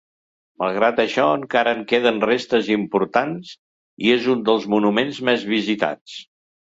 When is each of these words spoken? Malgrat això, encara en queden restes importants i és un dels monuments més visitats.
Malgrat 0.61 1.01
això, 1.01 1.25
encara 1.41 1.73
en 1.77 1.83
queden 1.91 2.17
restes 2.25 2.71
importants 2.77 3.51
i 4.07 4.13
és 4.15 4.31
un 4.35 4.43
dels 4.49 4.67
monuments 4.77 5.21
més 5.31 5.45
visitats. 5.55 6.17